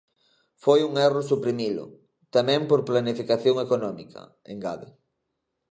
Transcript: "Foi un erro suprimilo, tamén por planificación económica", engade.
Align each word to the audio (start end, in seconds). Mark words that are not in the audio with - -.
"Foi 0.63 0.79
un 0.87 0.93
erro 1.07 1.21
suprimilo, 1.31 1.85
tamén 2.35 2.61
por 2.69 2.81
planificación 2.89 3.55
económica", 3.65 4.21
engade. 4.53 4.89